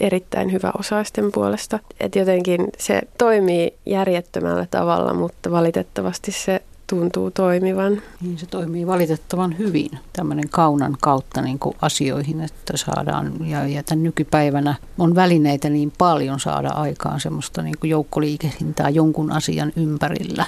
erittäin 0.00 0.52
hyvä 0.52 0.72
osaisten 0.78 1.32
puolesta. 1.32 1.78
Et 2.00 2.16
jotenkin 2.16 2.68
se 2.78 3.00
toimii 3.18 3.74
järjettömällä 3.86 4.66
tavalla, 4.70 5.14
mutta 5.14 5.50
valitettavasti 5.50 6.32
se 6.32 6.62
tuntuu 6.86 7.30
toimivan. 7.30 8.02
Niin 8.20 8.38
se 8.38 8.46
toimii 8.46 8.86
valitettavan 8.86 9.58
hyvin 9.58 9.90
tämmöinen 10.12 10.48
kaunan 10.48 10.96
kautta 11.00 11.42
niin 11.42 11.58
kuin 11.58 11.76
asioihin, 11.82 12.40
että 12.40 12.76
saadaan, 12.76 13.48
ja, 13.48 13.66
ja 13.66 13.82
tämän 13.82 14.02
nykypäivänä 14.02 14.74
on 14.98 15.14
välineitä 15.14 15.68
niin 15.68 15.92
paljon 15.98 16.40
saada 16.40 16.68
aikaan 16.68 17.20
semmoista 17.20 17.62
niin 17.62 17.78
kuin 17.80 17.90
joukkoliikehdintää 17.90 18.88
jonkun 18.88 19.32
asian 19.32 19.72
ympärillä. 19.76 20.46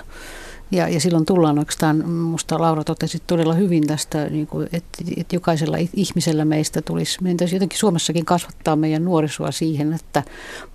Ja, 0.70 0.88
ja 0.88 1.00
silloin 1.00 1.24
tullaan 1.24 1.58
oikeastaan, 1.58 1.96
minusta 1.96 2.60
Laura 2.60 2.84
totesi 2.84 3.22
todella 3.26 3.54
hyvin 3.54 3.86
tästä, 3.86 4.24
niin 4.24 4.46
kuin, 4.46 4.68
että, 4.72 5.04
että 5.16 5.36
jokaisella 5.36 5.76
ihmisellä 5.94 6.44
meistä 6.44 6.82
tulisi, 6.82 7.22
meidän 7.22 7.48
jotenkin 7.52 7.78
Suomessakin 7.78 8.24
kasvattaa 8.24 8.76
meidän 8.76 9.04
nuorisoa 9.04 9.50
siihen, 9.50 9.92
että 9.92 10.22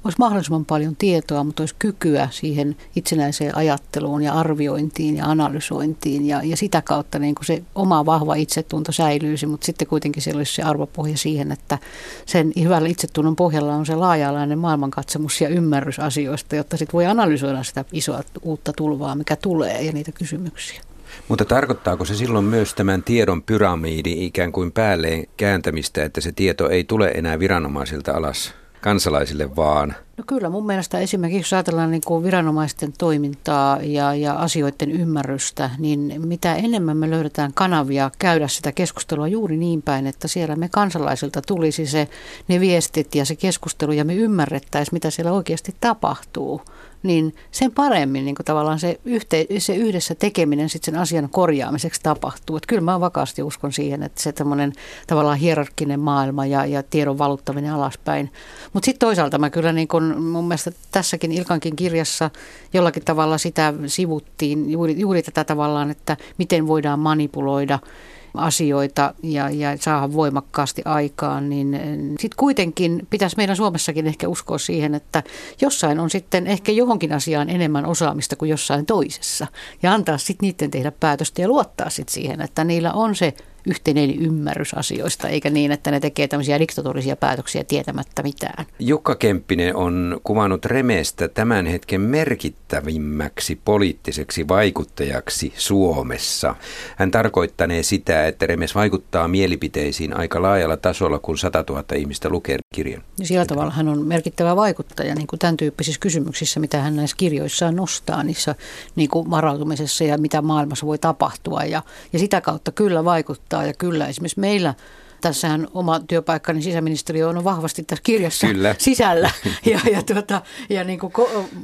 olisi 0.04 0.20
mahdollisimman 0.20 0.66
paljon 0.66 0.96
tietoa, 0.96 1.44
mutta 1.44 1.64
olisi 1.64 1.76
kykyä 1.80 2.28
siihen 2.32 2.76
itsenäiseen 2.96 3.58
ajatteluun 3.58 4.22
ja 4.24 4.34
arviointiin 4.34 5.18
ja 5.18 5.26
analysointiin. 5.26 6.28
Ja, 6.28 6.44
ja 6.44 6.58
sitä 6.58 6.82
kautta 6.82 7.20
niin 7.20 7.36
kuin 7.36 7.46
se 7.46 7.64
oma 7.76 8.06
vahva 8.06 8.36
itsetunto 8.36 8.92
säilyisi, 8.92 9.46
mutta 9.46 9.66
sitten 9.66 9.88
kuitenkin 9.88 10.22
siellä 10.24 10.40
olisi 10.40 10.56
se 10.56 10.64
arvopohja 10.64 11.18
siihen, 11.18 11.52
että 11.52 11.78
sen 12.26 12.52
hyvällä 12.62 12.90
itsetunnon 12.90 13.36
pohjalla 13.36 13.76
on 13.76 13.86
se 13.86 13.96
laaja-alainen 13.96 14.60
maailmankatsomus 14.60 15.42
ja 15.42 15.50
ymmärrys 15.50 16.00
asioista, 16.00 16.56
jotta 16.56 16.78
sitten 16.78 16.94
voi 16.94 17.06
analysoida 17.06 17.64
sitä 17.64 17.86
isoa 17.92 18.22
uutta 18.42 18.74
tulvaa, 18.74 19.16
mikä 19.16 19.36
tulee 19.36 19.83
ja 19.84 19.92
niitä 19.92 20.12
kysymyksiä. 20.12 20.82
Mutta 21.28 21.46
tarkoittaako 21.46 22.06
se 22.06 22.16
silloin 22.16 22.46
myös 22.46 22.74
tämän 22.74 23.04
tiedon 23.04 23.44
pyramiidi 23.44 24.26
ikään 24.26 24.52
kuin 24.52 24.72
päälleen 24.72 25.28
kääntämistä, 25.38 26.04
että 26.04 26.22
se 26.22 26.32
tieto 26.32 26.70
ei 26.70 26.84
tule 26.84 27.08
enää 27.08 27.40
viranomaisilta 27.40 28.12
alas 28.12 28.54
kansalaisille 28.82 29.56
vaan? 29.56 29.96
No 30.18 30.24
kyllä 30.28 30.50
mun 30.50 30.66
mielestä 30.66 31.00
esimerkiksi 31.00 31.40
jos 31.40 31.54
ajatellaan 31.54 31.92
niin 31.92 32.02
kuin 32.06 32.24
viranomaisten 32.24 32.94
toimintaa 32.98 33.80
ja, 33.82 34.16
ja 34.16 34.34
asioiden 34.34 34.92
ymmärrystä, 34.92 35.70
niin 35.78 36.22
mitä 36.26 36.56
enemmän 36.56 36.98
me 36.98 37.10
löydetään 37.10 37.54
kanavia 37.54 38.12
käydä 38.20 38.48
sitä 38.48 38.72
keskustelua 38.72 39.28
juuri 39.28 39.58
niin 39.58 39.82
päin, 39.82 40.08
että 40.08 40.28
siellä 40.28 40.56
me 40.56 40.70
kansalaisilta 40.70 41.42
tulisi 41.42 41.86
se, 41.86 42.08
ne 42.48 42.60
viestit 42.60 43.16
ja 43.16 43.26
se 43.26 43.36
keskustelu 43.36 43.92
ja 43.92 44.06
me 44.06 44.16
ymmärrettäisiin, 44.16 44.96
mitä 44.96 45.10
siellä 45.10 45.32
oikeasti 45.32 45.76
tapahtuu– 45.82 46.62
niin 47.04 47.36
sen 47.52 47.72
paremmin 47.72 48.26
niin 48.26 48.36
tavallaan 48.46 48.80
se, 48.80 49.00
yhte, 49.06 49.46
se 49.58 49.76
yhdessä 49.76 50.16
tekeminen 50.16 50.70
sitten 50.70 50.94
sen 50.94 51.02
asian 51.02 51.30
korjaamiseksi 51.30 52.02
tapahtuu. 52.04 52.58
Että 52.58 52.68
kyllä 52.68 52.82
mä 52.82 53.00
vakaasti 53.00 53.44
uskon 53.44 53.74
siihen, 53.74 54.04
että 54.04 54.22
se 54.22 54.32
tämmöinen 54.32 54.74
tavallaan 55.08 55.38
hierarkkinen 55.38 56.00
maailma 56.00 56.46
ja, 56.46 56.66
ja 56.66 56.84
tiedon 56.84 57.18
valuttaminen 57.18 57.74
alaspäin. 57.74 58.32
Mutta 58.74 58.86
sitten 58.86 59.08
toisaalta 59.08 59.38
mä 59.38 59.50
kyllä 59.50 59.74
niin 59.74 59.88
kun, 59.88 60.22
mun 60.22 60.48
mielestä 60.48 60.72
tässäkin 60.92 61.32
Ilkankin 61.32 61.76
kirjassa 61.76 62.30
jollakin 62.74 63.06
tavalla 63.06 63.38
sitä 63.38 63.74
sivuttiin, 63.86 64.70
juuri, 64.70 65.00
juuri 65.00 65.24
tätä 65.24 65.44
tavallaan, 65.44 65.92
että 65.92 66.18
miten 66.38 66.68
voidaan 66.68 67.00
manipuloida– 67.00 67.80
asioita 68.34 69.14
ja, 69.24 69.50
ja 69.50 69.78
saada 69.78 70.14
voimakkaasti 70.14 70.82
aikaan, 70.86 71.50
niin 71.50 71.80
sitten 72.20 72.38
kuitenkin 72.38 73.08
pitäisi 73.10 73.38
meidän 73.38 73.56
Suomessakin 73.56 74.08
ehkä 74.08 74.28
uskoa 74.28 74.58
siihen, 74.58 74.96
että 74.96 75.24
jossain 75.62 76.00
on 76.00 76.10
sitten 76.10 76.48
ehkä 76.48 76.72
johonkin 76.72 77.14
asiaan 77.14 77.50
enemmän 77.50 77.86
osaamista 77.86 78.36
kuin 78.36 78.50
jossain 78.50 78.86
toisessa. 78.86 79.48
Ja 79.84 79.94
antaa 79.94 80.18
sitten 80.18 80.48
niiden 80.48 80.72
tehdä 80.72 80.92
päätöstä 80.92 81.42
ja 81.42 81.48
luottaa 81.48 81.90
sitten 81.90 82.14
siihen, 82.14 82.42
että 82.42 82.64
niillä 82.64 82.94
on 82.94 83.16
se 83.16 83.34
yhteinen 83.68 84.20
ymmärrys 84.20 84.74
asioista, 84.74 85.28
eikä 85.28 85.50
niin, 85.50 85.72
että 85.72 85.92
ne 85.92 86.00
tekee 86.00 86.28
tämmöisiä 86.28 86.60
diktatorisia 86.60 87.16
päätöksiä 87.16 87.64
tietämättä 87.64 88.24
mitään. 88.24 88.66
Jukka 88.80 89.16
Kemppinen 89.16 89.76
on 89.76 90.22
kuvannut 90.24 90.66
Remestä 90.66 91.28
tämän 91.28 91.66
hetken 91.66 92.02
merkittävimmäksi 92.02 93.60
poliittiseksi 93.66 94.48
vaikuttajaksi 94.48 95.54
Suomessa. 95.58 96.56
Hän 96.96 97.12
tarkoittanee 97.12 97.84
sitä, 97.84 98.28
että 98.28 98.48
Remes 98.48 98.76
vaikuttaa 98.76 99.28
mielipiteisiin 99.28 100.18
aika 100.18 100.42
laajalla 100.42 100.78
tasolla, 100.78 101.20
kun 101.20 101.38
100 101.38 101.64
000 101.70 101.84
ihmistä 101.96 102.30
lukee 102.30 102.58
kirjan. 102.76 103.04
Ja 103.20 103.26
sillä 103.26 103.46
tavalla 103.46 103.72
hän 103.72 103.88
on 103.88 104.08
merkittävä 104.08 104.56
vaikuttaja 104.56 105.16
niin 105.16 105.28
kuin 105.28 105.40
tämän 105.40 105.58
tyyppisissä 105.58 106.00
kysymyksissä, 106.00 106.60
mitä 106.60 106.82
hän 106.82 106.96
näissä 106.96 107.18
kirjoissaan 107.18 107.76
nostaa, 107.76 108.24
niissä 108.24 108.56
niin 108.96 109.10
kuin 109.10 109.30
varautumisessa 109.30 110.04
ja 110.04 110.18
mitä 110.18 110.42
maailmassa 110.42 110.86
voi 110.86 110.98
tapahtua. 110.98 111.64
Ja, 111.64 111.84
ja 112.14 112.20
sitä 112.20 112.42
kautta 112.42 112.72
kyllä 112.72 113.06
vaikuttaa 113.06 113.53
vaikuttaa. 113.54 113.66
Ja 113.66 113.74
kyllä 113.74 114.08
esimerkiksi 114.08 114.40
meillä 114.40 114.74
tässähän 115.22 115.68
oma 115.74 116.00
työpaikkani 116.00 116.62
sisäministeriö 116.62 117.30
on 117.30 117.44
vahvasti 117.44 117.84
tässä 117.84 118.04
kirjassa 118.04 118.48
Kyllä. 118.48 118.76
sisällä 118.80 119.32
ja, 119.66 119.80
ja, 119.92 120.04
tuota, 120.04 120.42
ja 120.70 120.84
niin 120.84 121.00
kuin 121.00 121.14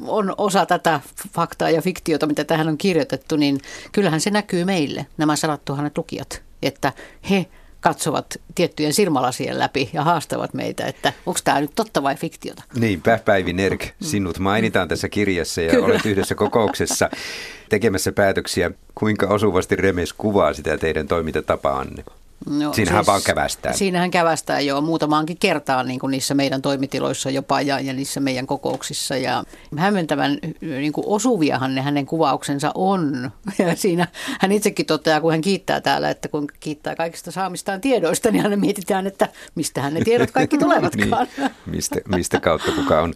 on 0.08 0.34
osa 0.38 0.65
tätä 0.65 1.00
faktaa 1.34 1.69
ja 1.69 1.81
fiktiota, 1.81 2.27
mitä 2.27 2.43
tähän 2.43 2.67
on 2.67 2.77
kirjoitettu, 2.77 3.36
niin 3.36 3.60
kyllähän 3.91 4.22
se 4.22 4.29
näkyy 4.29 4.65
meille, 4.65 5.05
nämä 5.17 5.36
sadat 5.36 5.65
tuhannet 5.65 5.98
lukijat, 5.98 6.41
että 6.62 6.93
he 7.29 7.46
katsovat 7.79 8.25
tiettyjen 8.55 8.93
silmälasien 8.93 9.59
läpi 9.59 9.89
ja 9.93 10.03
haastavat 10.03 10.53
meitä, 10.53 10.86
että 10.86 11.13
onko 11.25 11.39
tämä 11.43 11.62
nyt 11.62 11.71
totta 11.75 12.03
vai 12.03 12.15
fiktiota. 12.15 12.63
Niinpä, 12.79 13.19
Päivi 13.25 13.53
Nerk, 13.53 13.88
sinut 14.01 14.39
mainitaan 14.39 14.88
tässä 14.88 15.09
kirjassa 15.09 15.62
ja 15.62 15.71
Kyllä. 15.71 15.86
olet 15.86 16.05
yhdessä 16.05 16.36
kokouksessa 16.36 17.09
tekemässä 17.69 18.12
päätöksiä. 18.12 18.71
Kuinka 18.95 19.27
osuvasti 19.27 19.75
Remes 19.75 20.13
kuvaa 20.13 20.53
sitä 20.53 20.77
teidän 20.77 21.07
toimintatapaanne? 21.07 22.03
No, 22.46 22.74
siinähän 22.74 23.03
siis, 23.03 23.08
vaan 23.08 23.22
kävästää. 23.25 23.74
Siinähän 23.74 24.12
kävästää 24.12 24.60
jo 24.60 24.81
muutamaankin 24.81 25.38
kertaan 25.38 25.88
niin 25.88 26.00
kuin 26.00 26.12
niissä 26.12 26.34
meidän 26.34 26.62
toimitiloissa 26.62 27.29
jopa 27.29 27.62
ja, 27.62 27.79
ja 27.79 27.93
niissä 27.93 28.19
meidän 28.19 28.48
kokouksissa. 28.48 29.17
Ja 29.17 29.43
hämmentävän 29.77 30.38
niin 30.62 30.93
kuin 30.93 31.08
osuviahan 31.08 31.75
ne 31.75 31.81
hänen 31.81 32.05
kuvauksensa 32.05 32.72
on. 32.75 33.31
Ja 33.60 33.75
siinä 33.75 34.08
hän 34.39 34.51
itsekin 34.51 34.86
toteaa, 34.86 35.22
kun 35.22 35.31
hän 35.31 35.41
kiittää 35.41 35.81
täällä, 35.81 36.10
että 36.10 36.27
kun 36.27 36.48
kiittää 36.60 36.96
kaikista 36.96 37.31
saamistaan 37.31 37.81
tiedoista, 37.81 38.31
niin 38.31 38.43
hän 38.43 38.60
mietitään, 38.60 39.08
että 39.08 39.29
mistä 39.55 39.89
ne 39.89 40.01
tiedot 40.01 40.31
kaikki 40.31 40.58
tulevatkaan. 40.67 41.27
niin, 41.38 41.50
mistä, 41.75 41.96
mistä 42.15 42.39
kautta 42.39 42.72
kuka 42.72 43.01
on 43.01 43.13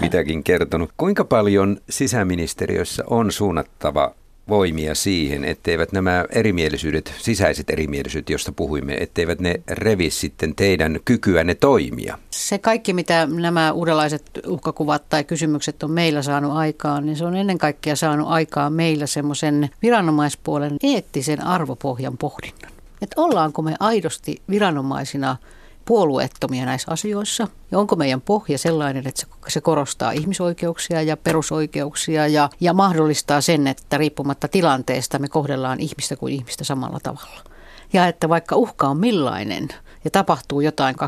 mitäkin 0.00 0.44
kertonut. 0.44 0.90
Kuinka 0.96 1.24
paljon 1.24 1.76
sisäministeriössä 1.90 3.04
on 3.10 3.32
suunnattava 3.32 4.14
voimia 4.48 4.94
siihen, 4.94 5.44
etteivät 5.44 5.92
nämä 5.92 6.24
erimielisyydet, 6.30 7.14
sisäiset 7.18 7.70
erimielisyydet, 7.70 8.30
joista 8.30 8.52
puhuimme, 8.52 8.94
etteivät 8.94 9.40
ne 9.40 9.60
revi 9.68 10.10
sitten 10.10 10.54
teidän 10.54 11.00
kykyänne 11.04 11.54
toimia? 11.54 12.18
Se 12.30 12.58
kaikki, 12.58 12.92
mitä 12.92 13.28
nämä 13.30 13.72
uudenlaiset 13.72 14.22
uhkakuvat 14.46 15.08
tai 15.08 15.24
kysymykset 15.24 15.82
on 15.82 15.90
meillä 15.90 16.22
saanut 16.22 16.52
aikaan, 16.52 17.06
niin 17.06 17.16
se 17.16 17.24
on 17.24 17.36
ennen 17.36 17.58
kaikkea 17.58 17.96
saanut 17.96 18.28
aikaan 18.28 18.72
meillä 18.72 19.06
semmoisen 19.06 19.68
viranomaispuolen 19.82 20.76
eettisen 20.82 21.42
arvopohjan 21.46 22.18
pohdinnan. 22.18 22.72
Että 23.02 23.20
ollaanko 23.20 23.62
me 23.62 23.74
aidosti 23.80 24.42
viranomaisina– 24.48 25.36
puolueettomia 25.86 26.64
näissä 26.64 26.92
asioissa? 26.92 27.48
Ja 27.70 27.78
onko 27.78 27.96
meidän 27.96 28.20
pohja 28.20 28.58
sellainen, 28.58 29.08
että 29.08 29.22
se, 29.48 29.60
korostaa 29.60 30.10
ihmisoikeuksia 30.10 31.02
ja 31.02 31.16
perusoikeuksia 31.16 32.26
ja, 32.26 32.50
ja 32.60 32.72
mahdollistaa 32.72 33.40
sen, 33.40 33.66
että 33.66 33.98
riippumatta 33.98 34.48
tilanteesta 34.48 35.18
me 35.18 35.28
kohdellaan 35.28 35.80
ihmistä 35.80 36.16
kuin 36.16 36.34
ihmistä 36.34 36.64
samalla 36.64 36.98
tavalla? 37.02 37.44
Ja 37.92 38.06
että 38.06 38.28
vaikka 38.28 38.56
uhka 38.56 38.88
on 38.88 38.98
millainen 38.98 39.68
ja 40.04 40.10
tapahtuu 40.10 40.60
jotain 40.60 40.96
24-7 40.96 40.98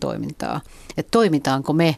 toimintaa, 0.00 0.60
että 0.96 1.10
toimitaanko 1.10 1.72
me 1.72 1.96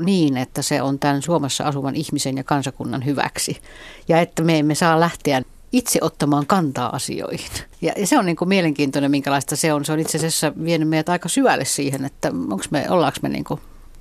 niin, 0.00 0.36
että 0.36 0.62
se 0.62 0.82
on 0.82 0.98
tämän 0.98 1.22
Suomessa 1.22 1.64
asuvan 1.64 1.96
ihmisen 1.96 2.36
ja 2.36 2.44
kansakunnan 2.44 3.04
hyväksi. 3.04 3.60
Ja 4.08 4.20
että 4.20 4.42
me 4.42 4.58
emme 4.58 4.74
saa 4.74 5.00
lähteä 5.00 5.42
itse 5.72 5.98
ottamaan 6.02 6.46
kantaa 6.46 6.96
asioihin. 6.96 7.50
Ja, 7.82 7.92
ja 7.96 8.06
se 8.06 8.18
on 8.18 8.26
niin 8.26 8.36
kuin 8.36 8.48
mielenkiintoinen, 8.48 9.10
minkälaista 9.10 9.56
se 9.56 9.72
on. 9.72 9.84
Se 9.84 9.92
on 9.92 10.00
itse 10.00 10.18
asiassa 10.18 10.52
vienyt 10.64 10.88
meidät 10.88 11.08
aika 11.08 11.28
syvälle 11.28 11.64
siihen, 11.64 12.04
että 12.04 12.28
onko 12.28 12.64
me, 12.70 12.86
ollaanko 12.90 13.18
me 13.22 13.28
niin 13.28 13.44
kuin 13.44 13.60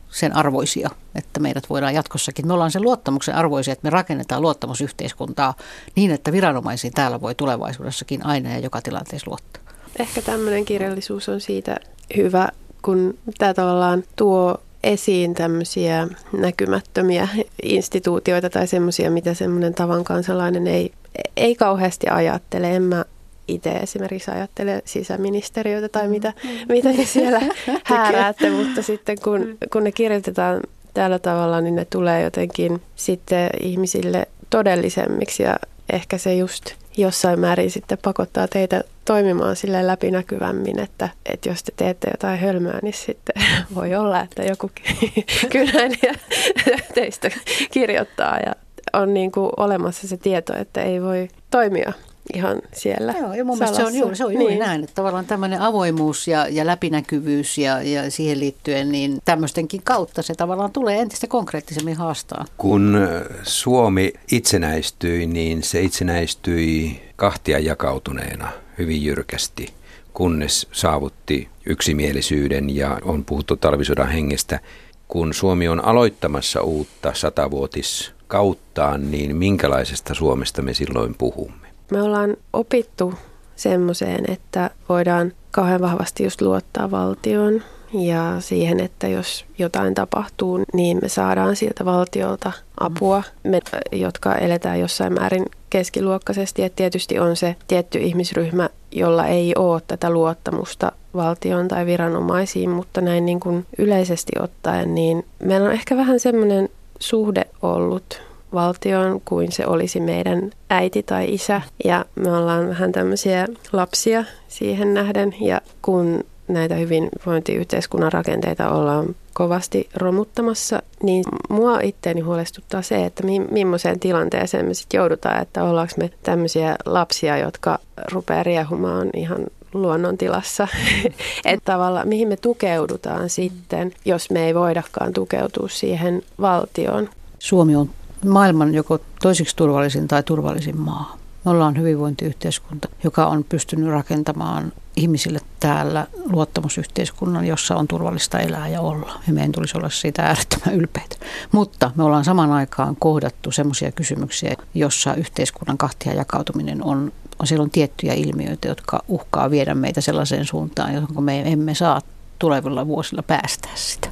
sen 0.10 0.36
arvoisia, 0.36 0.90
että 1.16 1.40
meidät 1.40 1.70
voidaan 1.70 1.94
jatkossakin. 1.94 2.48
Me 2.48 2.54
ollaan 2.54 2.72
sen 2.72 2.82
luottamuksen 2.82 3.36
arvoisia, 3.36 3.72
että 3.72 3.86
me 3.86 3.90
rakennetaan 3.90 4.42
luottamusyhteiskuntaa 4.42 5.54
niin, 5.96 6.12
että 6.12 6.32
viranomaisiin 6.32 6.94
täällä 6.94 7.22
voi 7.22 7.36
tulevaisuudessakin 7.36 8.26
aina 8.26 8.50
ja 8.50 8.60
joka 8.60 8.82
tilanteessa 8.82 9.30
luottaa. 9.30 9.64
Ehkä 10.00 10.22
tämmöinen 10.22 10.66
kirjallisuus 10.66 11.30
on 11.30 11.42
siitä 11.42 11.78
hyvä, 12.18 12.50
kun 12.82 13.18
tämä 13.38 13.54
tavallaan 13.54 14.04
tuo 14.16 14.62
esiin 14.84 15.34
tämmöisiä 15.34 16.08
näkymättömiä 16.34 17.28
instituutioita 17.64 18.50
tai 18.50 18.68
semmoisia, 18.68 19.12
mitä 19.12 19.34
semmoinen 19.34 19.74
tavan 19.74 20.04
kansalainen 20.04 20.68
ei, 20.68 20.92
ei 21.38 21.56
kauheasti 21.56 22.08
ajattele. 22.08 22.76
En 22.76 22.84
mä 22.84 23.06
itse 23.48 23.70
esimerkiksi 23.70 24.32
ajattele 24.32 24.82
sisäministeriötä 24.86 25.90
tai 25.90 26.08
mitä, 26.08 26.34
mm. 26.44 26.50
mitä 26.70 26.94
te 26.94 27.06
siellä 27.06 27.42
hääräätte, 27.84 28.50
mutta 28.50 28.82
sitten 28.82 29.18
kun, 29.24 29.58
kun 29.74 29.84
ne 29.84 29.92
kirjoitetaan 29.92 30.62
tällä 30.94 31.20
tavalla, 31.20 31.62
niin 31.62 31.76
ne 31.76 31.86
tulee 31.86 32.22
jotenkin 32.22 32.82
sitten 32.96 33.50
ihmisille 33.62 34.28
todellisemmiksi 34.50 35.44
ja 35.44 35.56
ehkä 35.94 36.18
se 36.18 36.36
just 36.36 36.66
jossain 36.98 37.40
määrin 37.40 37.72
sitten 37.72 37.98
pakottaa 38.02 38.48
teitä 38.48 38.84
toimimaan 39.10 39.56
sille 39.56 39.88
läpinäkyvämmin, 39.88 40.80
että, 40.80 41.10
että 41.26 41.50
jos 41.50 41.64
te 41.64 41.72
teette 41.76 42.08
jotain 42.12 42.40
hölmöä, 42.40 42.80
niin 42.82 42.94
sitten 42.94 43.44
voi 43.76 43.96
olla, 43.96 44.22
että 44.22 44.44
joku 44.44 44.72
kynäilijä 45.52 46.16
teistä 46.96 47.32
kirjoittaa 47.72 48.38
ja 48.46 48.56
on 48.94 49.14
niin 49.14 49.32
kuin 49.32 49.50
olemassa 49.58 50.08
se 50.08 50.18
tieto, 50.18 50.54
että 50.58 50.82
ei 50.82 51.02
voi 51.02 51.28
toimia 51.52 51.94
ihan 52.34 52.62
siellä 52.74 53.14
Joo, 53.20 53.34
ja 53.34 53.46
mun 53.46 53.58
mielestä 53.58 53.78
se 53.78 53.86
on 53.86 53.96
juuri, 53.96 54.16
se 54.16 54.26
on 54.26 54.34
juuri 54.34 54.54
niin. 54.54 54.60
näin, 54.60 54.84
että 54.84 54.96
tavallaan 54.96 55.26
tämmöinen 55.26 55.62
avoimuus 55.62 56.28
ja, 56.28 56.48
ja 56.50 56.66
läpinäkyvyys 56.66 57.58
ja, 57.58 57.82
ja 57.82 58.12
siihen 58.12 58.40
liittyen, 58.40 58.92
niin 58.92 59.20
tämmöistenkin 59.26 59.82
kautta 59.84 60.22
se 60.22 60.36
tavallaan 60.36 60.72
tulee 60.72 61.00
entistä 61.00 61.28
konkreettisemmin 61.28 61.98
haastaa. 61.98 62.46
Kun 62.58 62.98
Suomi 63.44 64.14
itsenäistyi, 64.32 65.28
niin 65.28 65.64
se 65.64 65.82
itsenäistyi 65.82 67.02
kahtia 67.16 67.60
jakautuneena 67.60 68.52
hyvin 68.80 69.06
jyrkästi, 69.06 69.74
kunnes 70.14 70.68
saavutti 70.72 71.50
yksimielisyyden 71.66 72.76
ja 72.76 73.00
on 73.04 73.26
puhuttu 73.26 73.56
talvisodan 73.56 74.10
hengestä. 74.10 74.60
Kun 75.08 75.34
Suomi 75.34 75.68
on 75.68 75.86
aloittamassa 75.86 76.62
uutta 76.62 77.14
satavuotiskauttaan, 77.14 79.12
niin 79.12 79.36
minkälaisesta 79.36 80.14
Suomesta 80.14 80.62
me 80.62 80.74
silloin 80.74 81.16
puhumme? 81.18 81.68
Me 81.92 82.02
ollaan 82.02 82.38
opittu 82.54 83.14
semmoiseen, 83.56 84.32
että 84.32 84.70
voidaan 84.90 85.34
kauhean 85.52 85.82
vahvasti 85.82 86.24
just 86.24 86.42
luottaa 86.42 86.92
valtioon 86.92 87.62
ja 87.94 88.36
siihen, 88.40 88.80
että 88.80 89.08
jos 89.08 89.46
jotain 89.58 89.96
tapahtuu, 89.96 90.64
niin 90.74 91.00
me 91.02 91.10
saadaan 91.10 91.56
siltä 91.56 91.86
valtiolta 91.86 92.52
apua. 92.80 93.24
Me, 93.44 93.60
jotka 93.92 94.36
eletään 94.36 94.80
jossain 94.80 95.14
määrin 95.14 95.46
keskiluokkaisesti, 95.70 96.64
että 96.64 96.76
tietysti 96.76 97.20
on 97.20 97.36
se 97.36 97.56
tietty 97.68 98.00
ihmisryhmä, 98.00 98.70
jolla 98.92 99.28
ei 99.28 99.54
ole 99.58 99.82
tätä 99.88 100.10
luottamusta 100.10 100.92
valtion 101.16 101.68
tai 101.68 101.86
viranomaisiin, 101.86 102.70
mutta 102.70 103.02
näin 103.02 103.26
niin 103.26 103.40
kuin 103.40 103.66
yleisesti 103.78 104.32
ottaen, 104.40 104.96
niin 104.96 105.26
meillä 105.44 105.68
on 105.68 105.74
ehkä 105.74 105.98
vähän 105.98 106.20
semmoinen 106.20 106.70
suhde 107.00 107.46
ollut 107.62 108.22
valtioon 108.54 109.22
kuin 109.26 109.52
se 109.52 109.68
olisi 109.68 110.00
meidän 110.00 110.52
äiti 110.70 111.04
tai 111.04 111.34
isä. 111.34 111.62
Ja 111.86 112.06
me 112.16 112.38
ollaan 112.38 112.70
vähän 112.70 112.92
tämmöisiä 112.92 113.48
lapsia 113.72 114.24
siihen 114.48 114.94
nähden. 114.94 115.36
Ja 115.42 115.62
kun 115.82 116.24
näitä 116.50 116.76
hyvinvointiyhteiskunnan 116.76 118.14
rakenteita 118.14 118.70
ollaan 118.70 119.16
kovasti 119.34 119.90
romuttamassa, 119.96 120.82
niin 121.04 121.24
mua 121.50 121.80
itteeni 121.80 122.22
huolestuttaa 122.22 122.82
se, 122.82 123.06
että 123.06 123.24
mi- 123.24 123.48
millaiseen 123.52 124.00
tilanteeseen 124.00 124.66
me 124.66 124.74
sitten 124.74 124.98
joudutaan, 124.98 125.42
että 125.42 125.64
ollaanko 125.64 125.94
me 125.98 126.10
tämmöisiä 126.24 126.76
lapsia, 126.86 127.38
jotka 127.38 127.80
rupeaa 128.12 128.44
riehumaan 128.44 129.10
ihan 129.14 129.46
luonnontilassa. 129.74 130.68
että 131.46 131.72
tavallaan 131.72 132.08
mihin 132.08 132.28
me 132.28 132.38
tukeudutaan 132.38 133.30
sitten, 133.30 133.92
jos 134.06 134.30
me 134.30 134.46
ei 134.46 134.56
voidakaan 134.56 135.14
tukeutua 135.14 135.68
siihen 135.68 136.24
valtioon. 136.42 137.10
Suomi 137.40 137.76
on 137.76 137.90
maailman 138.26 138.74
joko 138.74 139.00
toisiksi 139.22 139.56
turvallisin 139.56 140.08
tai 140.08 140.24
turvallisin 140.24 140.78
maa. 140.78 141.18
Me 141.46 141.52
ollaan 141.52 141.78
hyvinvointiyhteiskunta, 141.78 142.88
joka 143.04 143.28
on 143.28 143.44
pystynyt 143.44 143.90
rakentamaan 143.90 144.72
ihmisille 145.00 145.40
täällä 145.60 146.08
luottamusyhteiskunnan, 146.26 147.48
jossa 147.48 147.76
on 147.76 147.88
turvallista 147.88 148.40
elää 148.40 148.68
ja 148.68 148.82
olla. 148.82 149.20
Ja 149.28 149.34
meidän 149.34 149.52
tulisi 149.52 149.78
olla 149.78 149.90
siitä 149.90 150.24
äärettömän 150.24 150.76
ylpeitä. 150.76 151.16
Mutta 151.52 151.92
me 151.96 152.04
ollaan 152.04 152.26
saman 152.26 152.52
aikaan 152.52 152.96
kohdattu 152.96 153.52
sellaisia 153.52 153.92
kysymyksiä, 153.92 154.56
jossa 154.74 155.16
yhteiskunnan 155.16 155.78
kahtia 155.78 156.14
jakautuminen 156.14 156.86
on, 156.86 157.12
on 157.40 157.48
siellä 157.48 157.64
on 157.64 157.72
tiettyjä 157.72 158.14
ilmiöitä, 158.14 158.68
jotka 158.68 159.04
uhkaa 159.08 159.52
viedä 159.52 159.76
meitä 159.76 160.02
sellaiseen 160.02 160.46
suuntaan, 160.46 160.94
johon 160.94 161.24
me 161.24 161.42
emme 161.52 161.76
saa 161.76 162.02
tulevilla 162.40 162.88
vuosilla 162.88 163.24
päästää 163.24 163.72
sitä. 163.76 164.10